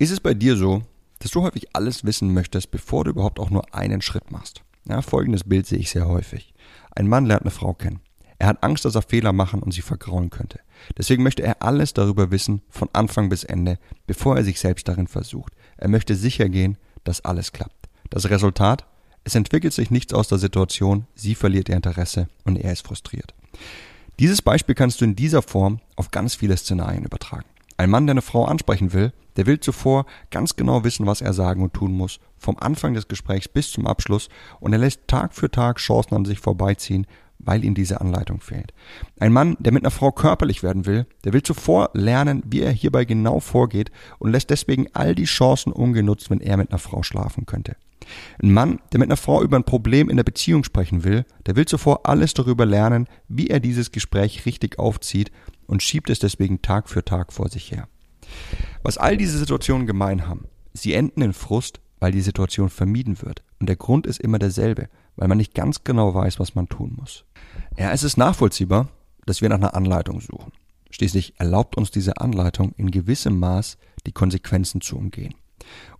Ist 0.00 0.12
es 0.12 0.20
bei 0.20 0.32
dir 0.32 0.56
so, 0.56 0.80
dass 1.18 1.30
du 1.30 1.42
häufig 1.42 1.76
alles 1.76 2.04
wissen 2.04 2.32
möchtest, 2.32 2.70
bevor 2.70 3.04
du 3.04 3.10
überhaupt 3.10 3.38
auch 3.38 3.50
nur 3.50 3.74
einen 3.74 4.00
Schritt 4.00 4.30
machst. 4.30 4.62
Ja, 4.88 5.02
folgendes 5.02 5.44
Bild 5.44 5.66
sehe 5.66 5.78
ich 5.78 5.90
sehr 5.90 6.08
häufig. 6.08 6.54
Ein 6.96 7.06
Mann 7.06 7.26
lernt 7.26 7.42
eine 7.42 7.50
Frau 7.50 7.74
kennen. 7.74 8.00
Er 8.38 8.46
hat 8.46 8.62
Angst, 8.64 8.86
dass 8.86 8.94
er 8.94 9.02
Fehler 9.02 9.34
machen 9.34 9.62
und 9.62 9.72
sie 9.72 9.82
vergrauen 9.82 10.30
könnte. 10.30 10.60
Deswegen 10.96 11.22
möchte 11.22 11.42
er 11.42 11.60
alles 11.60 11.92
darüber 11.92 12.30
wissen, 12.30 12.62
von 12.70 12.88
Anfang 12.94 13.28
bis 13.28 13.44
Ende, 13.44 13.78
bevor 14.06 14.38
er 14.38 14.44
sich 14.44 14.58
selbst 14.58 14.88
darin 14.88 15.06
versucht. 15.06 15.52
Er 15.76 15.88
möchte 15.88 16.14
sicher 16.14 16.48
gehen, 16.48 16.78
dass 17.04 17.22
alles 17.26 17.52
klappt. 17.52 17.90
Das 18.08 18.30
Resultat? 18.30 18.86
Es 19.24 19.34
entwickelt 19.34 19.74
sich 19.74 19.90
nichts 19.90 20.14
aus 20.14 20.28
der 20.28 20.38
Situation, 20.38 21.06
sie 21.14 21.34
verliert 21.34 21.68
ihr 21.68 21.76
Interesse 21.76 22.28
und 22.44 22.56
er 22.56 22.72
ist 22.72 22.86
frustriert. 22.86 23.34
Dieses 24.18 24.40
Beispiel 24.40 24.74
kannst 24.74 25.02
du 25.02 25.04
in 25.04 25.14
dieser 25.14 25.42
Form 25.42 25.80
auf 25.96 26.10
ganz 26.10 26.36
viele 26.36 26.56
Szenarien 26.56 27.04
übertragen. 27.04 27.44
Ein 27.80 27.88
Mann, 27.88 28.06
der 28.06 28.12
eine 28.12 28.20
Frau 28.20 28.44
ansprechen 28.44 28.92
will, 28.92 29.10
der 29.38 29.46
will 29.46 29.58
zuvor 29.58 30.04
ganz 30.30 30.54
genau 30.54 30.84
wissen, 30.84 31.06
was 31.06 31.22
er 31.22 31.32
sagen 31.32 31.62
und 31.62 31.72
tun 31.72 31.92
muss, 31.92 32.20
vom 32.36 32.58
Anfang 32.58 32.92
des 32.92 33.08
Gesprächs 33.08 33.48
bis 33.48 33.70
zum 33.70 33.86
Abschluss, 33.86 34.28
und 34.60 34.74
er 34.74 34.78
lässt 34.78 35.08
Tag 35.08 35.32
für 35.32 35.50
Tag 35.50 35.78
Chancen 35.78 36.14
an 36.14 36.26
sich 36.26 36.40
vorbeiziehen, 36.40 37.06
weil 37.38 37.64
ihm 37.64 37.74
diese 37.74 38.02
Anleitung 38.02 38.42
fehlt. 38.42 38.74
Ein 39.18 39.32
Mann, 39.32 39.56
der 39.60 39.72
mit 39.72 39.82
einer 39.82 39.90
Frau 39.90 40.12
körperlich 40.12 40.62
werden 40.62 40.84
will, 40.84 41.06
der 41.24 41.32
will 41.32 41.42
zuvor 41.42 41.88
lernen, 41.94 42.42
wie 42.44 42.60
er 42.60 42.70
hierbei 42.70 43.06
genau 43.06 43.40
vorgeht 43.40 43.90
und 44.18 44.30
lässt 44.30 44.50
deswegen 44.50 44.88
all 44.92 45.14
die 45.14 45.24
Chancen 45.24 45.72
ungenutzt, 45.72 46.28
wenn 46.28 46.42
er 46.42 46.58
mit 46.58 46.70
einer 46.70 46.78
Frau 46.78 47.02
schlafen 47.02 47.46
könnte. 47.46 47.76
Ein 48.42 48.52
Mann, 48.52 48.80
der 48.92 49.00
mit 49.00 49.08
einer 49.08 49.16
Frau 49.16 49.42
über 49.42 49.56
ein 49.56 49.64
Problem 49.64 50.10
in 50.10 50.18
der 50.18 50.24
Beziehung 50.24 50.64
sprechen 50.64 51.02
will, 51.02 51.24
der 51.46 51.56
will 51.56 51.64
zuvor 51.64 52.00
alles 52.04 52.34
darüber 52.34 52.66
lernen, 52.66 53.08
wie 53.28 53.46
er 53.46 53.60
dieses 53.60 53.90
Gespräch 53.90 54.44
richtig 54.44 54.78
aufzieht 54.78 55.30
und 55.70 55.84
schiebt 55.84 56.10
es 56.10 56.18
deswegen 56.18 56.62
Tag 56.62 56.88
für 56.88 57.04
Tag 57.04 57.32
vor 57.32 57.48
sich 57.48 57.70
her. 57.70 57.88
Was 58.82 58.98
all 58.98 59.16
diese 59.16 59.38
Situationen 59.38 59.86
gemein 59.86 60.26
haben, 60.26 60.46
sie 60.72 60.94
enden 60.94 61.22
in 61.22 61.32
Frust, 61.32 61.80
weil 62.00 62.10
die 62.10 62.20
Situation 62.20 62.70
vermieden 62.70 63.22
wird. 63.22 63.44
Und 63.60 63.68
der 63.68 63.76
Grund 63.76 64.06
ist 64.06 64.20
immer 64.20 64.40
derselbe, 64.40 64.88
weil 65.14 65.28
man 65.28 65.38
nicht 65.38 65.54
ganz 65.54 65.84
genau 65.84 66.12
weiß, 66.12 66.40
was 66.40 66.56
man 66.56 66.68
tun 66.68 66.96
muss. 66.98 67.24
Ja, 67.78 67.92
es 67.92 68.02
ist 68.02 68.16
nachvollziehbar, 68.16 68.88
dass 69.26 69.42
wir 69.42 69.48
nach 69.48 69.58
einer 69.58 69.74
Anleitung 69.74 70.20
suchen. 70.20 70.52
Schließlich 70.90 71.34
erlaubt 71.38 71.76
uns 71.76 71.92
diese 71.92 72.18
Anleitung 72.18 72.72
in 72.76 72.90
gewissem 72.90 73.38
Maß 73.38 73.78
die 74.06 74.12
Konsequenzen 74.12 74.80
zu 74.80 74.96
umgehen. 74.96 75.34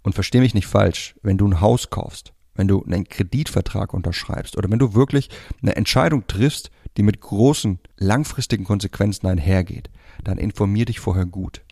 Und 0.03 0.15
versteh 0.15 0.41
mich 0.41 0.55
nicht 0.55 0.67
falsch, 0.67 1.15
wenn 1.23 1.39
du 1.39 1.47
ein 1.47 1.61
Haus 1.61 1.91
kaufst, 1.91 2.33
wenn 2.55 2.67
du 2.67 2.83
einen 2.83 3.05
Kreditvertrag 3.05 3.95
unterschreibst 3.95 4.57
oder 4.57 4.69
wenn 4.69 4.81
du 4.81 4.95
wirklich 4.95 5.29
eine 5.63 5.77
Entscheidung 5.77 6.27
triffst, 6.27 6.73
die 7.01 7.05
mit 7.05 7.23
großen, 7.23 7.79
langfristigen 7.97 8.67
Konsequenzen 8.67 9.27
einhergeht, 9.27 9.89
dann 10.23 10.37
informier 10.37 10.85
dich 10.85 11.01
vorher 11.01 11.25
gut. 11.25 11.63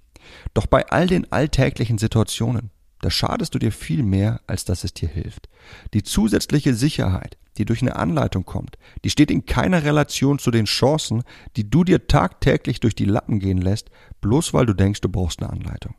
Doch 0.55 0.65
bei 0.65 0.87
all 0.89 1.07
den 1.07 1.31
alltäglichen 1.31 1.99
Situationen, 1.99 2.71
da 3.03 3.11
schadest 3.11 3.55
du 3.55 3.59
dir 3.59 3.71
viel 3.71 4.03
mehr, 4.03 4.41
als 4.47 4.65
dass 4.65 4.85
es 4.85 4.95
dir 4.95 5.11
hilft. 5.11 5.51
Die 5.93 6.03
zusätzliche 6.03 6.73
Sicherheit, 6.73 7.37
die 7.59 7.67
durch 7.67 7.83
eine 7.83 7.97
Anleitung 7.97 8.47
kommt, 8.47 8.79
die 9.05 9.11
steht 9.11 9.31
in 9.31 9.45
keiner 9.45 9.85
Relation 9.85 10.39
zu 10.39 10.51
den 10.51 10.65
Chancen, 10.65 11.23
die 11.57 11.69
du 11.69 11.85
dir 11.85 12.07
tagtäglich 12.07 12.81
durch 12.81 12.95
die 12.95 13.05
Lappen 13.05 13.39
gehen 13.39 13.59
lässt, 13.59 13.91
bloß 14.23 14.55
weil 14.55 14.65
du 14.65 14.73
denkst, 14.73 15.03
du 15.03 15.11
brauchst 15.11 15.43
eine 15.43 15.53
Anleitung. 15.53 15.95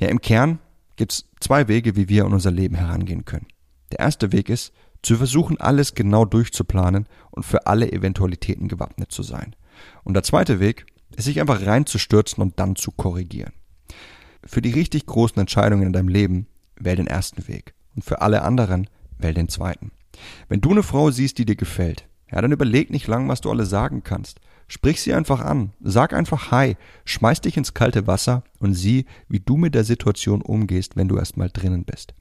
Ja, 0.00 0.08
im 0.08 0.20
Kern 0.20 0.58
gibt's 0.96 1.28
zwei 1.38 1.68
Wege, 1.68 1.94
wie 1.94 2.08
wir 2.08 2.24
an 2.24 2.32
unser 2.32 2.50
Leben 2.50 2.74
herangehen 2.74 3.24
können. 3.24 3.46
Der 3.92 4.00
erste 4.00 4.32
Weg 4.32 4.48
ist, 4.48 4.72
zu 5.02 5.16
versuchen, 5.16 5.60
alles 5.60 5.94
genau 5.94 6.24
durchzuplanen 6.24 7.06
und 7.30 7.44
für 7.44 7.66
alle 7.66 7.92
Eventualitäten 7.92 8.68
gewappnet 8.68 9.12
zu 9.12 9.22
sein. 9.22 9.54
Und 10.04 10.14
der 10.14 10.22
zweite 10.22 10.60
Weg 10.60 10.86
ist, 11.16 11.24
sich 11.24 11.40
einfach 11.40 11.64
reinzustürzen 11.64 12.42
und 12.42 12.58
dann 12.58 12.76
zu 12.76 12.92
korrigieren. 12.92 13.52
Für 14.44 14.62
die 14.62 14.70
richtig 14.70 15.06
großen 15.06 15.40
Entscheidungen 15.40 15.86
in 15.86 15.92
deinem 15.92 16.08
Leben 16.08 16.46
wähl 16.76 16.96
den 16.96 17.06
ersten 17.06 17.48
Weg 17.48 17.74
und 17.96 18.04
für 18.04 18.20
alle 18.20 18.42
anderen 18.42 18.88
wähl 19.18 19.34
den 19.34 19.48
zweiten. 19.48 19.90
Wenn 20.48 20.60
du 20.60 20.70
eine 20.70 20.82
Frau 20.82 21.10
siehst, 21.10 21.38
die 21.38 21.44
dir 21.44 21.56
gefällt, 21.56 22.08
ja, 22.30 22.40
dann 22.40 22.52
überleg 22.52 22.90
nicht 22.90 23.06
lang, 23.06 23.28
was 23.28 23.40
du 23.40 23.50
alle 23.50 23.66
sagen 23.66 24.02
kannst. 24.04 24.40
Sprich 24.68 25.00
sie 25.00 25.14
einfach 25.14 25.40
an, 25.40 25.72
sag 25.80 26.12
einfach 26.12 26.50
Hi, 26.50 26.76
schmeiß 27.06 27.40
dich 27.40 27.56
ins 27.56 27.72
kalte 27.72 28.06
Wasser 28.06 28.44
und 28.58 28.74
sieh, 28.74 29.06
wie 29.28 29.40
du 29.40 29.56
mit 29.56 29.74
der 29.74 29.84
Situation 29.84 30.42
umgehst, 30.42 30.94
wenn 30.94 31.08
du 31.08 31.16
erstmal 31.16 31.48
drinnen 31.48 31.84
bist. 31.84 32.14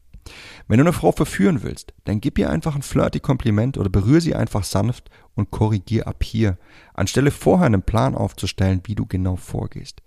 Wenn 0.68 0.78
du 0.80 0.84
eine 0.84 0.94
Frau 0.94 1.12
verführen 1.12 1.64
willst, 1.64 1.94
dann 2.06 2.22
gib 2.22 2.38
ihr 2.38 2.50
einfach 2.50 2.76
ein 2.76 2.82
flirty 2.82 3.20
Kompliment 3.20 3.78
oder 3.78 3.90
berühre 3.90 4.22
sie 4.22 4.36
einfach 4.36 4.64
sanft 4.64 5.10
und 5.36 5.52
korrigier 5.52 6.08
ab 6.08 6.24
hier, 6.24 6.58
anstelle 6.94 7.32
vorher 7.32 7.68
einen 7.68 7.84
Plan 7.84 8.16
aufzustellen, 8.16 8.82
wie 8.86 8.96
du 8.96 9.06
genau 9.06 9.36
vorgehst. 9.36 10.02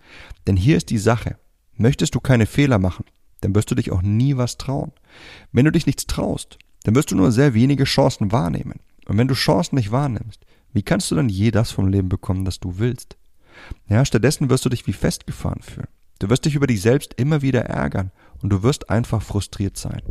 Denn 0.47 0.57
hier 0.57 0.77
ist 0.77 0.91
die 0.91 0.99
Sache. 0.99 1.37
Möchtest 1.75 2.15
du 2.15 2.21
keine 2.21 2.47
Fehler 2.47 2.79
machen, 2.79 3.07
dann 3.41 3.55
wirst 3.55 3.71
du 3.71 3.75
dich 3.75 3.91
auch 3.91 4.03
nie 4.03 4.37
was 4.37 4.59
trauen. 4.59 4.93
Wenn 5.53 5.65
du 5.65 5.73
dich 5.73 5.87
nichts 5.87 6.07
traust, 6.07 6.59
dann 6.85 6.95
wirst 6.95 7.11
du 7.11 7.17
nur 7.17 7.33
sehr 7.33 7.55
wenige 7.55 7.85
Chancen 7.85 8.33
wahrnehmen. 8.33 8.81
Und 9.07 9.19
wenn 9.19 9.29
du 9.29 9.35
Chancen 9.35 9.77
nicht 9.77 9.91
wahrnimmst, 9.91 10.45
wie 10.73 10.83
kannst 10.83 11.11
du 11.11 11.15
dann 11.15 11.29
je 11.29 11.51
das 11.51 11.71
vom 11.71 11.89
Leben 11.89 12.09
bekommen, 12.09 12.45
das 12.45 12.61
du 12.61 12.79
willst? 12.79 13.17
Ja, 13.89 14.05
stattdessen 14.05 14.51
wirst 14.51 14.65
du 14.65 14.69
dich 14.69 14.87
wie 14.87 14.93
festgefahren 14.93 15.63
fühlen. 15.63 15.89
Du 16.21 16.29
wirst 16.29 16.45
dich 16.45 16.55
über 16.55 16.69
dich 16.69 16.83
selbst 16.83 17.15
immer 17.15 17.43
wieder 17.43 17.65
ärgern 17.65 18.13
und 18.43 18.51
du 18.51 18.63
wirst 18.63 18.89
einfach 18.91 19.23
frustriert 19.23 19.77
sein. 19.77 20.03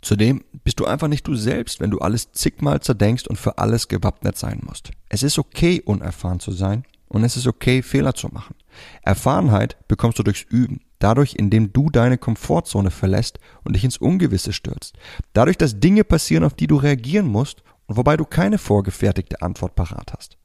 Zudem 0.00 0.42
bist 0.64 0.80
du 0.80 0.86
einfach 0.86 1.08
nicht 1.08 1.26
du 1.28 1.34
selbst, 1.34 1.78
wenn 1.78 1.90
du 1.90 1.98
alles 1.98 2.32
zigmal 2.32 2.80
zerdenkst 2.80 3.28
und 3.28 3.36
für 3.36 3.58
alles 3.58 3.86
gewappnet 3.86 4.38
sein 4.38 4.60
musst. 4.66 4.90
Es 5.10 5.22
ist 5.22 5.38
okay, 5.38 5.82
unerfahren 5.84 6.40
zu 6.40 6.52
sein 6.52 6.84
und 7.08 7.24
es 7.24 7.36
ist 7.36 7.46
okay, 7.46 7.82
Fehler 7.82 8.14
zu 8.14 8.28
machen. 8.28 8.54
Erfahrenheit 9.02 9.76
bekommst 9.86 10.18
du 10.18 10.22
durchs 10.22 10.42
Üben, 10.48 10.80
dadurch, 10.98 11.34
indem 11.34 11.74
du 11.74 11.90
deine 11.90 12.16
Komfortzone 12.16 12.90
verlässt 12.90 13.38
und 13.62 13.76
dich 13.76 13.84
ins 13.84 13.98
Ungewisse 13.98 14.54
stürzt. 14.54 14.96
Dadurch, 15.34 15.58
dass 15.58 15.78
Dinge 15.78 16.04
passieren, 16.04 16.44
auf 16.44 16.54
die 16.54 16.68
du 16.68 16.76
reagieren 16.76 17.26
musst 17.26 17.62
und 17.86 17.98
wobei 17.98 18.16
du 18.16 18.24
keine 18.24 18.56
vorgefertigte 18.56 19.42
Antwort 19.42 19.74
parat 19.74 20.14
hast. 20.16 20.38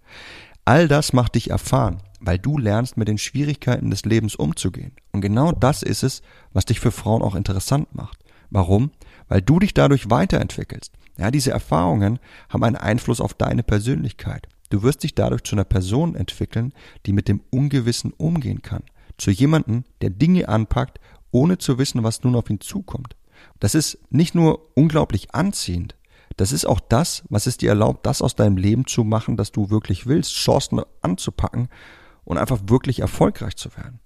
All 0.66 0.90
das 0.90 1.14
macht 1.14 1.36
dich 1.36 1.52
erfahren, 1.52 2.02
weil 2.26 2.40
du 2.40 2.58
lernst, 2.58 2.98
mit 2.98 3.08
den 3.08 3.18
Schwierigkeiten 3.18 3.90
des 3.90 4.06
Lebens 4.06 4.36
umzugehen. 4.36 4.94
Und 5.12 5.22
genau 5.22 5.52
das 5.52 5.84
ist 5.84 6.04
es, 6.04 6.22
was 6.54 6.66
dich 6.66 6.80
für 6.80 6.92
Frauen 6.92 7.22
auch 7.22 7.36
interessant 7.36 7.94
macht. 7.94 8.20
Warum? 8.50 8.92
Weil 9.28 9.42
du 9.42 9.60
dich 9.60 9.74
dadurch 9.74 10.10
weiterentwickelst. 10.10 10.92
Ja, 11.18 11.32
diese 11.32 11.52
Erfahrungen 11.52 12.20
haben 12.50 12.64
einen 12.64 12.76
Einfluss 12.76 13.22
auf 13.22 13.34
deine 13.34 13.64
Persönlichkeit. 13.64 14.48
Du 14.70 14.84
wirst 14.84 15.04
dich 15.04 15.16
dadurch 15.16 15.44
zu 15.44 15.56
einer 15.56 15.64
Person 15.64 16.16
entwickeln, 16.16 16.74
die 17.06 17.14
mit 17.14 17.28
dem 17.28 17.42
Ungewissen 17.50 18.12
umgehen 18.12 18.62
kann. 18.62 18.84
Zu 19.18 19.32
jemanden, 19.32 19.86
der 20.02 20.10
Dinge 20.10 20.50
anpackt, 20.50 21.00
ohne 21.32 21.58
zu 21.58 21.78
wissen, 21.78 22.04
was 22.04 22.24
nun 22.24 22.36
auf 22.36 22.50
ihn 22.50 22.60
zukommt. 22.60 23.16
Das 23.60 23.76
ist 23.76 24.00
nicht 24.10 24.36
nur 24.36 24.72
unglaublich 24.76 25.34
anziehend, 25.34 25.96
das 26.38 26.52
ist 26.52 26.66
auch 26.66 26.80
das, 26.80 27.24
was 27.30 27.48
es 27.48 27.58
dir 27.58 27.70
erlaubt, 27.70 28.06
das 28.06 28.22
aus 28.22 28.36
deinem 28.36 28.58
Leben 28.58 28.86
zu 28.86 29.04
machen, 29.04 29.38
das 29.38 29.52
du 29.52 29.70
wirklich 29.70 30.06
willst, 30.06 30.34
Chancen 30.34 30.82
anzupacken 31.02 31.70
und 32.26 32.38
einfach 32.38 32.60
wirklich 32.68 33.00
erfolgreich 33.00 33.56
zu 33.56 33.76
werden. 33.78 34.00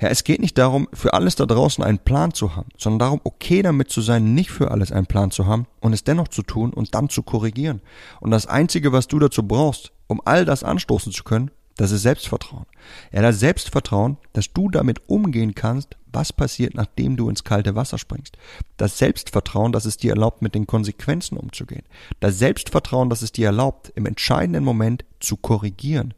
Ja, 0.00 0.08
es 0.08 0.24
geht 0.24 0.40
nicht 0.40 0.56
darum, 0.56 0.88
für 0.92 1.12
alles 1.12 1.36
da 1.36 1.46
draußen 1.46 1.84
einen 1.84 1.98
Plan 1.98 2.32
zu 2.32 2.56
haben, 2.56 2.70
sondern 2.76 2.98
darum, 2.98 3.20
okay 3.24 3.62
damit 3.62 3.90
zu 3.90 4.00
sein, 4.00 4.34
nicht 4.34 4.50
für 4.50 4.70
alles 4.70 4.90
einen 4.90 5.06
Plan 5.06 5.30
zu 5.30 5.46
haben 5.46 5.66
und 5.80 5.92
es 5.92 6.02
dennoch 6.02 6.28
zu 6.28 6.42
tun 6.42 6.72
und 6.72 6.94
dann 6.94 7.08
zu 7.08 7.22
korrigieren. 7.22 7.82
Und 8.20 8.30
das 8.30 8.46
Einzige, 8.46 8.92
was 8.92 9.06
du 9.06 9.18
dazu 9.18 9.46
brauchst, 9.46 9.92
um 10.06 10.20
all 10.24 10.44
das 10.44 10.64
anstoßen 10.64 11.12
zu 11.12 11.24
können, 11.24 11.50
Das 11.80 11.92
ist 11.92 12.02
Selbstvertrauen. 12.02 12.66
Ja, 13.10 13.22
das 13.22 13.40
Selbstvertrauen, 13.40 14.18
dass 14.34 14.52
du 14.52 14.68
damit 14.68 15.08
umgehen 15.08 15.54
kannst, 15.54 15.96
was 16.12 16.30
passiert, 16.30 16.74
nachdem 16.74 17.16
du 17.16 17.30
ins 17.30 17.42
kalte 17.42 17.74
Wasser 17.74 17.96
springst. 17.96 18.36
Das 18.76 18.98
Selbstvertrauen, 18.98 19.72
dass 19.72 19.86
es 19.86 19.96
dir 19.96 20.10
erlaubt, 20.10 20.42
mit 20.42 20.54
den 20.54 20.66
Konsequenzen 20.66 21.38
umzugehen. 21.38 21.84
Das 22.20 22.38
Selbstvertrauen, 22.38 23.08
dass 23.08 23.22
es 23.22 23.32
dir 23.32 23.46
erlaubt, 23.46 23.90
im 23.94 24.04
entscheidenden 24.04 24.62
Moment 24.62 25.06
zu 25.20 25.38
korrigieren. 25.38 26.12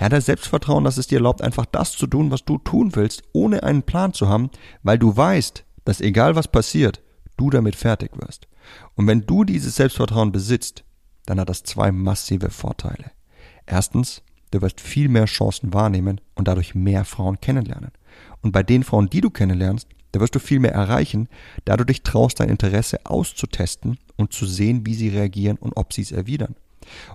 Ja, 0.00 0.08
das 0.08 0.26
Selbstvertrauen, 0.26 0.82
dass 0.82 0.98
es 0.98 1.06
dir 1.06 1.18
erlaubt, 1.18 1.42
einfach 1.42 1.66
das 1.66 1.92
zu 1.92 2.08
tun, 2.08 2.32
was 2.32 2.44
du 2.44 2.58
tun 2.58 2.96
willst, 2.96 3.22
ohne 3.32 3.62
einen 3.62 3.84
Plan 3.84 4.14
zu 4.14 4.28
haben, 4.28 4.50
weil 4.82 4.98
du 4.98 5.16
weißt, 5.16 5.64
dass 5.84 6.00
egal 6.00 6.34
was 6.34 6.48
passiert, 6.48 7.02
du 7.36 7.50
damit 7.50 7.76
fertig 7.76 8.10
wirst. 8.20 8.48
Und 8.96 9.06
wenn 9.06 9.20
du 9.20 9.44
dieses 9.44 9.76
Selbstvertrauen 9.76 10.32
besitzt, 10.32 10.82
dann 11.24 11.38
hat 11.38 11.48
das 11.48 11.62
zwei 11.62 11.92
massive 11.92 12.50
Vorteile. 12.50 13.12
Erstens, 13.64 14.20
Du 14.54 14.62
wirst 14.62 14.80
viel 14.80 15.08
mehr 15.08 15.24
Chancen 15.24 15.74
wahrnehmen 15.74 16.20
und 16.36 16.46
dadurch 16.46 16.76
mehr 16.76 17.04
Frauen 17.04 17.40
kennenlernen. 17.40 17.90
Und 18.40 18.52
bei 18.52 18.62
den 18.62 18.84
Frauen, 18.84 19.10
die 19.10 19.20
du 19.20 19.28
kennenlernst, 19.28 19.88
da 20.12 20.20
wirst 20.20 20.36
du 20.36 20.38
viel 20.38 20.60
mehr 20.60 20.70
erreichen, 20.70 21.28
da 21.64 21.76
du 21.76 21.82
dich 21.82 22.04
traust, 22.04 22.38
dein 22.38 22.50
Interesse 22.50 23.04
auszutesten 23.04 23.98
und 24.16 24.32
zu 24.32 24.46
sehen, 24.46 24.86
wie 24.86 24.94
sie 24.94 25.08
reagieren 25.08 25.56
und 25.56 25.72
ob 25.72 25.92
sie 25.92 26.02
es 26.02 26.12
erwidern. 26.12 26.54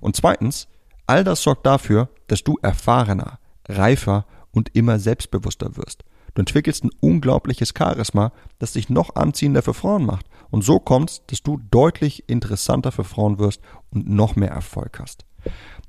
Und 0.01 0.17
zweitens, 0.17 0.67
all 1.07 1.23
das 1.23 1.41
sorgt 1.41 1.65
dafür, 1.65 2.09
dass 2.27 2.43
du 2.43 2.57
erfahrener, 2.61 3.39
reifer 3.69 4.25
und 4.51 4.75
immer 4.75 4.99
selbstbewusster 4.99 5.77
wirst. 5.77 6.03
Du 6.33 6.41
entwickelst 6.41 6.83
ein 6.83 6.91
unglaubliches 6.99 7.73
Charisma, 7.73 8.33
das 8.59 8.73
dich 8.73 8.89
noch 8.89 9.15
anziehender 9.15 9.61
für 9.61 9.73
Frauen 9.73 10.05
macht. 10.05 10.25
Und 10.51 10.65
so 10.65 10.81
kommt's, 10.81 11.21
dass 11.27 11.41
du 11.41 11.61
deutlich 11.71 12.27
interessanter 12.27 12.91
für 12.91 13.05
Frauen 13.05 13.39
wirst 13.39 13.61
und 13.91 14.09
noch 14.09 14.35
mehr 14.35 14.51
Erfolg 14.51 14.99
hast. 14.99 15.23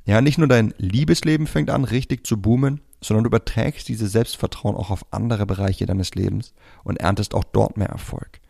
Ja, 0.04 0.20
nicht 0.20 0.38
nur 0.38 0.48
dein 0.48 0.74
Liebesleben 0.78 1.46
fängt 1.46 1.70
an, 1.70 1.84
richtig 1.84 2.26
zu 2.26 2.40
boomen, 2.40 2.80
sondern 3.00 3.24
du 3.24 3.28
überträgst 3.28 3.88
dieses 3.88 4.12
Selbstvertrauen 4.12 4.76
auch 4.76 4.90
auf 4.90 5.04
andere 5.10 5.46
Bereiche 5.46 5.86
deines 5.86 6.14
Lebens 6.14 6.52
und 6.84 6.96
erntest 6.96 7.34
auch 7.34 7.44
dort 7.44 7.76
mehr 7.76 7.88
Erfolg. 7.88 8.40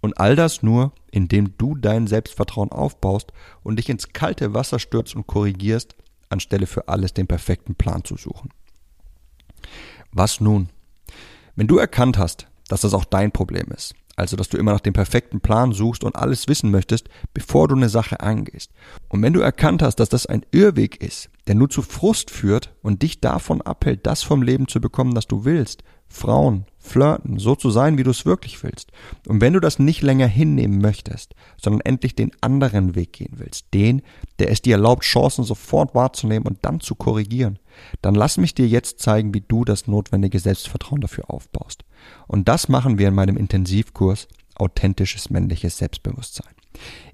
Und 0.00 0.18
all 0.20 0.36
das 0.36 0.62
nur, 0.62 0.92
indem 1.10 1.56
du 1.58 1.74
dein 1.74 2.06
Selbstvertrauen 2.06 2.70
aufbaust 2.70 3.32
und 3.62 3.76
dich 3.76 3.88
ins 3.88 4.12
kalte 4.12 4.54
Wasser 4.54 4.78
stürzt 4.78 5.16
und 5.16 5.26
korrigierst, 5.26 5.96
anstelle 6.28 6.66
für 6.66 6.88
alles 6.88 7.14
den 7.14 7.26
perfekten 7.26 7.74
Plan 7.74 8.04
zu 8.04 8.16
suchen. 8.16 8.50
Was 10.12 10.40
nun? 10.40 10.68
Wenn 11.56 11.66
du 11.66 11.78
erkannt 11.78 12.18
hast, 12.18 12.46
dass 12.68 12.82
das 12.82 12.94
auch 12.94 13.04
dein 13.04 13.32
Problem 13.32 13.66
ist, 13.74 13.94
also 14.18 14.36
dass 14.36 14.48
du 14.48 14.56
immer 14.56 14.72
nach 14.72 14.80
dem 14.80 14.92
perfekten 14.92 15.40
Plan 15.40 15.72
suchst 15.72 16.02
und 16.02 16.16
alles 16.16 16.48
wissen 16.48 16.70
möchtest, 16.70 17.08
bevor 17.34 17.68
du 17.68 17.76
eine 17.76 17.88
Sache 17.88 18.20
angehst. 18.20 18.72
Und 19.08 19.22
wenn 19.22 19.32
du 19.32 19.40
erkannt 19.40 19.82
hast, 19.82 19.96
dass 19.96 20.08
das 20.08 20.26
ein 20.26 20.44
Irrweg 20.50 21.00
ist, 21.02 21.30
der 21.46 21.54
nur 21.54 21.70
zu 21.70 21.82
Frust 21.82 22.30
führt 22.30 22.74
und 22.82 23.02
dich 23.02 23.20
davon 23.20 23.62
abhält, 23.62 24.06
das 24.06 24.22
vom 24.22 24.42
Leben 24.42 24.68
zu 24.68 24.80
bekommen, 24.80 25.14
das 25.14 25.26
du 25.26 25.44
willst, 25.44 25.82
Frauen, 26.08 26.64
flirten, 26.78 27.38
so 27.38 27.54
zu 27.54 27.70
sein, 27.70 27.98
wie 27.98 28.02
du 28.02 28.10
es 28.10 28.24
wirklich 28.24 28.62
willst. 28.62 28.90
Und 29.26 29.40
wenn 29.40 29.52
du 29.52 29.60
das 29.60 29.78
nicht 29.78 30.02
länger 30.02 30.26
hinnehmen 30.26 30.80
möchtest, 30.80 31.34
sondern 31.60 31.82
endlich 31.82 32.14
den 32.14 32.30
anderen 32.40 32.94
Weg 32.94 33.12
gehen 33.12 33.34
willst, 33.36 33.66
den, 33.74 34.02
der 34.38 34.50
es 34.50 34.62
dir 34.62 34.76
erlaubt, 34.76 35.04
Chancen 35.04 35.44
sofort 35.44 35.94
wahrzunehmen 35.94 36.46
und 36.46 36.58
dann 36.62 36.80
zu 36.80 36.94
korrigieren, 36.94 37.58
dann 38.02 38.14
lass 38.14 38.38
mich 38.38 38.54
dir 38.54 38.66
jetzt 38.66 39.00
zeigen, 39.00 39.34
wie 39.34 39.42
du 39.46 39.64
das 39.64 39.86
notwendige 39.86 40.38
Selbstvertrauen 40.38 41.00
dafür 41.00 41.30
aufbaust. 41.30 41.84
Und 42.26 42.48
das 42.48 42.68
machen 42.68 42.98
wir 42.98 43.08
in 43.08 43.14
meinem 43.14 43.36
Intensivkurs 43.36 44.28
Authentisches 44.54 45.30
männliches 45.30 45.78
Selbstbewusstsein. 45.78 46.52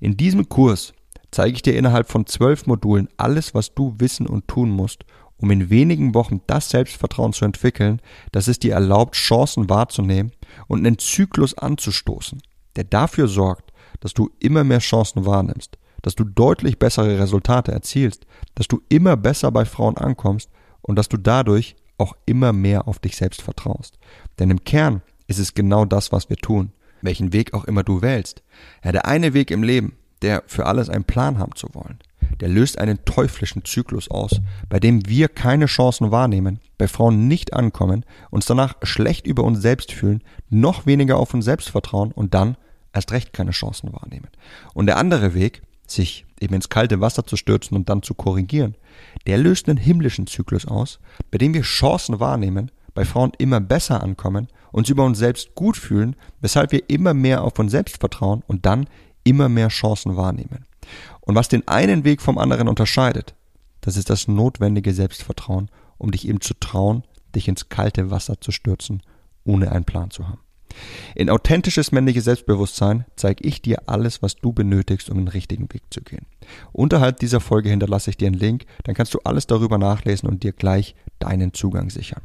In 0.00 0.17
diesem 0.17 0.49
Kurs 0.49 0.94
zeige 1.31 1.56
ich 1.56 1.62
dir 1.62 1.76
innerhalb 1.76 2.08
von 2.08 2.26
zwölf 2.26 2.67
Modulen 2.67 3.08
alles, 3.17 3.55
was 3.55 3.75
du 3.75 3.94
wissen 3.99 4.26
und 4.26 4.49
tun 4.49 4.70
musst, 4.70 5.05
um 5.38 5.50
in 5.50 5.70
wenigen 5.70 6.14
Wochen 6.14 6.40
das 6.46 6.70
Selbstvertrauen 6.70 7.32
zu 7.32 7.44
entwickeln, 7.44 8.00
das 8.32 8.48
es 8.48 8.58
dir 8.58 8.75
erlaubt, 8.75 9.14
Chancen 9.14 9.69
wahrzunehmen 9.69 10.32
und 10.69 10.86
einen 10.86 10.98
Zyklus 10.98 11.56
anzustoßen, 11.56 12.40
der 12.76 12.84
dafür 12.84 13.28
sorgt, 13.28 13.72
dass 14.00 14.14
du 14.14 14.31
immer 14.38 14.64
mehr 14.64 14.78
Chancen 14.78 15.26
wahrnimmst, 15.26 15.78
dass 16.02 16.14
du 16.14 16.25
deutlich 16.25 16.78
bessere 16.78 17.19
Resultate 17.19 17.72
erzielst, 17.72 18.26
dass 18.54 18.69
du 18.69 18.82
immer 18.88 19.16
besser 19.16 19.50
bei 19.50 19.64
Frauen 19.64 19.96
ankommst 19.96 20.50
und 20.82 20.96
dass 20.96 21.08
du 21.08 21.16
dadurch 21.16 21.76
auch 21.98 22.14
immer 22.26 22.52
mehr 22.52 22.88
auf 22.88 22.98
dich 22.98 23.16
selbst 23.16 23.42
vertraust. 23.42 23.98
Denn 24.38 24.50
im 24.50 24.64
Kern 24.64 25.02
ist 25.26 25.38
es 25.38 25.54
genau 25.54 25.84
das, 25.84 26.12
was 26.12 26.28
wir 26.28 26.37
tun, 26.37 26.72
welchen 27.02 27.32
Weg 27.32 27.54
auch 27.54 27.64
immer 27.64 27.82
du 27.82 28.02
wählst. 28.02 28.42
Ja, 28.84 28.92
der 28.92 29.06
eine 29.06 29.34
Weg 29.34 29.50
im 29.50 29.62
Leben, 29.62 29.96
der 30.22 30.42
für 30.46 30.66
alles 30.66 30.88
einen 30.88 31.04
Plan 31.04 31.38
haben 31.38 31.54
zu 31.54 31.69
wollen, 31.72 31.98
der 32.40 32.48
löst 32.48 32.78
einen 32.78 33.04
teuflischen 33.04 33.64
Zyklus 33.64 34.10
aus, 34.10 34.40
bei 34.69 34.81
dem 34.81 35.06
wir 35.08 35.28
keine 35.28 35.66
Chancen 35.66 36.10
wahrnehmen, 36.10 36.60
bei 36.78 36.88
Frauen 36.88 37.28
nicht 37.28 37.52
ankommen, 37.52 38.04
uns 38.31 38.46
danach 38.46 38.75
schlecht 38.82 39.26
über 39.26 39.44
uns 39.44 39.60
selbst 39.60 39.92
fühlen, 39.92 40.22
noch 40.50 40.86
weniger 40.86 41.16
auf 41.16 41.34
uns 41.34 41.44
selbst 41.44 41.70
vertrauen 41.70 42.12
und 42.12 42.34
dann 42.34 42.56
erst 42.92 43.12
recht 43.12 43.32
keine 43.32 43.50
Chancen 43.50 43.92
wahrnehmen. 43.92 44.28
Und 44.72 44.86
der 44.86 44.96
andere 44.96 45.34
Weg, 45.34 45.62
sich 45.86 46.25
eben 46.40 46.54
ins 46.54 46.69
kalte 46.69 47.00
Wasser 47.00 47.26
zu 47.26 47.36
stürzen 47.36 47.76
und 47.76 47.88
dann 47.88 48.02
zu 48.02 48.14
korrigieren, 48.14 48.75
der 49.26 49.38
löst 49.38 49.69
einen 49.69 49.78
himmlischen 49.78 50.26
Zyklus 50.26 50.66
aus, 50.66 50.98
bei 51.30 51.38
dem 51.38 51.54
wir 51.54 51.62
Chancen 51.62 52.20
wahrnehmen, 52.20 52.70
bei 52.94 53.04
Frauen 53.04 53.32
immer 53.38 53.60
besser 53.60 54.02
ankommen, 54.02 54.48
uns 54.72 54.88
über 54.88 55.04
uns 55.04 55.19
selbst 55.19 55.54
gut 55.54 55.76
fühlen, 55.76 56.16
weshalb 56.40 56.72
wir 56.72 56.88
immer 56.88 57.12
mehr 57.12 57.42
auf 57.42 57.58
uns 57.58 57.72
selbst 57.72 57.98
vertrauen 57.98 58.42
und 58.46 58.66
dann 58.66 58.87
immer 59.25 59.48
mehr 59.48 59.69
Chancen 59.69 60.16
wahrnehmen. 60.16 60.64
Und 61.20 61.34
was 61.34 61.48
den 61.48 61.66
einen 61.69 62.04
Weg 62.04 62.20
vom 62.20 62.38
anderen 62.38 62.69
unterscheidet, 62.69 63.34
das 63.81 63.96
ist 63.96 64.10
das 64.10 64.28
notwendige 64.28 64.94
Selbstvertrauen, 64.94 65.70
um 65.98 66.10
dich 66.10 66.26
eben 66.28 66.40
zu 66.40 66.54
trauen, 66.54 67.04
dich 67.34 67.48
ins 67.48 67.69
kalte 67.69 68.10
Wasser 68.10 68.40
zu 68.40 68.50
stürzen, 68.50 69.02
ohne 69.44 69.72
einen 69.72 69.84
Plan 69.84 70.10
zu 70.10 70.28
haben. 70.28 70.40
In 71.15 71.31
authentisches 71.31 71.93
männliches 71.93 72.25
Selbstbewusstsein 72.25 73.05
zeige 73.17 73.47
ich 73.47 73.62
dir 73.62 73.82
alles, 73.87 74.23
was 74.23 74.37
du 74.37 74.53
benötigst, 74.53 75.11
um 75.11 75.19
den 75.19 75.29
richtigen 75.29 75.73
Weg 75.73 75.82
zu 75.91 76.00
gehen. 76.00 76.26
Unterhalb 76.73 77.19
dieser 77.21 77.41
Folge 77.41 77.71
hinterlasse 77.71 78.11
ich 78.11 78.17
dir 78.17 78.26
einen 78.26 78.38
Link, 78.38 78.67
dann 78.85 78.94
kannst 78.94 79.15
du 79.15 79.21
alles 79.25 79.47
darüber 79.47 79.79
nachlesen 79.79 80.29
und 80.29 80.43
dir 80.43 80.53
gleich 80.53 80.94
deinen 81.19 81.55
Zugang 81.55 81.91
sichern. 81.91 82.23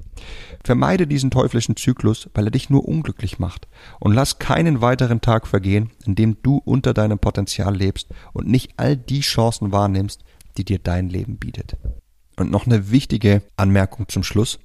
Vermeide 0.64 1.08
diesen 1.08 1.32
teuflischen 1.32 1.76
Zyklus, 1.76 2.30
weil 2.34 2.48
er 2.48 2.52
dich 2.52 2.70
nur 2.70 2.86
unglücklich 2.88 3.40
macht 3.40 3.68
und 4.00 4.14
lass 4.14 4.40
keinen 4.40 4.82
weiteren 4.82 5.22
Tag 5.22 5.48
vergehen, 5.48 5.92
in 6.06 6.16
dem 6.16 6.38
du 6.44 6.58
unter 6.58 6.94
deinem 6.94 7.20
Potenzial 7.20 7.76
lebst 7.76 8.10
und 8.34 8.48
nicht 8.48 8.74
all 8.78 8.98
die 8.98 9.22
Chancen 9.22 9.72
wahrnimmst, 9.72 10.24
die 10.58 10.66
dir 10.66 10.80
dein 10.80 11.10
Leben 11.10 11.38
bietet. 11.38 11.78
Und 12.36 12.52
noch 12.52 12.66
eine 12.66 12.92
wichtige 12.92 13.42
Anmerkung 13.58 14.08
zum 14.08 14.24
Schluss. 14.24 14.60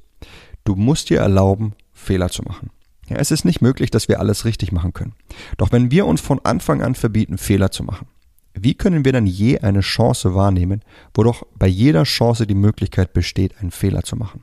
Du 0.65 0.75
musst 0.75 1.11
dir 1.11 1.21
erlauben, 1.21 1.75
Fehler 1.93 2.31
zu 2.31 2.43
machen. 2.43 2.71
Ja, 3.09 3.17
es 3.17 3.31
ist 3.31 3.45
nicht 3.45 3.61
möglich, 3.61 3.91
dass 3.91 4.09
wir 4.09 4.21
alles 4.21 4.45
richtig 4.45 4.73
machen 4.73 4.93
können. 4.93 5.15
Doch 5.57 5.73
wenn 5.73 5.91
wir 5.91 6.07
uns 6.07 6.21
von 6.21 6.41
Anfang 6.45 6.83
an 6.83 6.95
verbieten, 6.95 7.39
Fehler 7.39 7.71
zu 7.71 7.85
machen, 7.85 8.07
wie 8.55 8.75
können 8.75 9.05
wir 9.05 9.13
dann 9.13 9.27
je 9.27 9.59
eine 9.59 9.81
Chance 9.81 10.35
wahrnehmen, 10.35 10.83
wo 11.13 11.25
doch 11.25 11.45
bei 11.59 11.67
jeder 11.67 12.05
Chance 12.05 12.47
die 12.47 12.55
Möglichkeit 12.55 13.13
besteht, 13.13 13.59
einen 13.59 13.73
Fehler 13.73 14.05
zu 14.05 14.17
machen? 14.17 14.43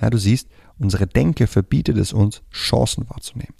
Ja, 0.00 0.10
du 0.10 0.18
siehst, 0.18 0.48
unsere 0.78 1.06
Denke 1.06 1.46
verbietet 1.46 1.98
es 1.98 2.12
uns, 2.12 2.42
Chancen 2.50 3.08
wahrzunehmen. 3.08 3.54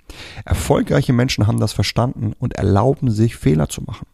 Erfolgreiche 0.45 1.13
Menschen 1.13 1.47
haben 1.47 1.61
das 1.61 1.73
verstanden 1.73 2.33
und 2.39 2.55
erlauben 2.55 3.11
sich, 3.11 3.37
Fehler 3.37 3.69
zu 3.69 3.83
machen. 3.83 4.07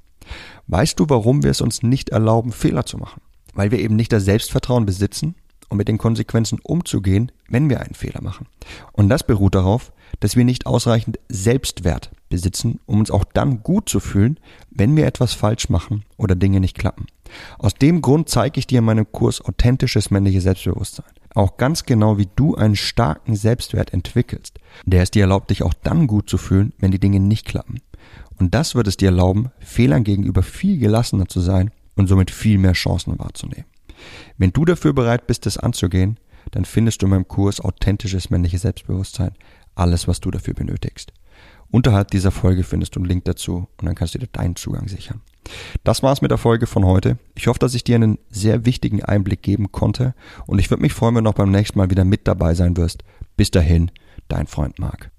Weißt 0.67 0.99
du, 0.99 1.07
warum 1.09 1.43
wir 1.43 1.51
es 1.51 1.61
uns 1.61 1.83
nicht 1.83 2.11
erlauben, 2.11 2.53
Fehler 2.53 2.85
zu 2.85 2.99
machen? 2.99 3.23
Weil 3.55 3.71
wir 3.71 3.79
eben 3.79 3.97
nicht 3.97 4.13
das 4.13 4.25
Selbstvertrauen 4.25 4.87
besitzen, 4.87 5.35
um 5.69 5.79
mit 5.79 5.89
den 5.89 5.99
Konsequenzen 5.99 6.59
umzugehen, 6.63 7.33
wenn 7.49 7.71
wir 7.71 7.81
einen 7.81 7.95
Fehler 7.95 8.23
machen. 8.23 8.47
Und 8.93 9.09
das 9.09 9.25
beruht 9.25 9.55
darauf, 9.55 9.93
dass 10.23 10.37
wir 10.37 10.45
nicht 10.45 10.67
ausreichend 10.67 11.19
Selbstwert 11.29 12.12
besitzen, 12.29 12.79
um 12.87 13.00
uns 13.00 13.11
auch 13.11 13.25
dann 13.25 13.64
gut 13.64 13.88
zu 13.88 13.99
fühlen, 13.99 14.38
wenn 14.71 14.97
wir 14.97 15.05
etwas 15.05 15.35
falsch 15.35 15.69
machen 15.69 16.05
oder 16.17 16.37
Dinge 16.37 16.61
nicht 16.61 16.79
klappen. 16.79 17.07
Aus 17.59 17.75
dem 17.75 18.02
Grund 18.02 18.29
zeige 18.29 18.61
ich 18.61 18.69
dir 18.69 18.79
in 18.79 18.85
meinem 18.85 19.11
Kurs 19.11 19.41
authentisches 19.41 20.12
männliches 20.12 20.45
Selbstbewusstsein. 20.45 21.11
Auch 21.35 21.57
ganz 21.57 21.87
genau, 21.87 22.19
wie 22.19 22.29
du 22.37 22.55
einen 22.55 22.76
starken 22.76 23.35
Selbstwert 23.35 23.93
entwickelst, 23.93 24.61
der 24.85 25.02
es 25.02 25.11
dir 25.11 25.23
erlaubt, 25.23 25.50
dich 25.50 25.64
auch 25.64 25.75
dann 25.75 26.07
gut 26.07 26.31
zu 26.31 26.38
fühlen, 26.38 26.73
wenn 26.79 26.93
die 26.93 27.00
Dinge 27.00 27.19
nicht 27.19 27.45
klappen. 27.45 27.81
Und 28.38 28.55
das 28.55 28.76
wird 28.76 28.87
es 28.87 28.97
dir 28.97 29.07
erlauben, 29.07 29.50
Fehlern 29.59 30.05
gegenüber 30.05 30.45
viel 30.45 30.79
gelassener 30.79 31.26
zu 31.26 31.41
sein 31.41 31.73
und 31.97 32.07
somit 32.07 32.31
viel 32.31 32.59
mehr 32.59 32.75
Chancen 32.75 33.19
wahrzunehmen. 33.19 33.64
Wenn 34.38 34.52
du 34.52 34.64
dafür 34.64 34.93
bereit 34.93 35.26
bist, 35.26 35.47
es 35.47 35.59
anzugehen, 35.59 36.19
dann 36.51 36.65
findest 36.65 37.03
du 37.03 37.07
in 37.07 37.11
meinem 37.11 37.29
Kurs 37.29 37.61
authentisches 37.61 38.31
männliches 38.31 38.63
Selbstbewusstsein 38.63 39.33
alles, 39.75 40.09
was 40.09 40.21
du 40.21 40.31
dafür 40.31 40.55
benötigst. 40.55 41.13
Unterhalb 41.71 42.11
dieser 42.11 42.31
Folge 42.31 42.65
findest 42.65 42.95
du 42.95 43.01
einen 43.01 43.09
Link 43.09 43.25
dazu 43.25 43.69
und 43.79 43.87
dann 43.87 43.95
kannst 43.95 44.15
du 44.15 44.19
dir 44.19 44.27
deinen 44.27 44.57
Zugang 44.57 44.89
sichern. 44.89 45.23
Das 45.85 46.03
war's 46.03 46.21
mit 46.21 46.31
der 46.31 46.39
Folge 46.39 46.67
von 46.67 46.85
heute. 46.85 47.19
Ich 47.35 47.47
hoffe, 47.47 47.59
dass 47.59 47.75
ich 47.75 47.83
dir 47.83 47.97
einen 47.97 48.19
sehr 48.29 48.67
wichtigen 48.67 49.03
Einblick 49.03 49.43
geben 49.43 49.73
konnte 49.73 50.15
und 50.47 50.59
ich 50.59 50.71
würde 50.71 50.83
mich 50.83 50.93
freuen, 50.93 51.15
wenn 51.15 51.25
du 51.25 51.31
auch 51.31 51.35
beim 51.35 51.51
nächsten 51.51 51.79
Mal 51.79 51.91
wieder 51.91 52.05
mit 52.05 52.29
dabei 52.29 52.55
sein 52.55 52.77
wirst. 52.77 53.05
Bis 53.37 53.51
dahin, 53.51 53.91
dein 54.29 54.47
Freund 54.47 54.79
Marc. 54.79 55.12